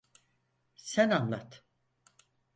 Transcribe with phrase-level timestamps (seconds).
[0.75, 1.63] Sen anlat!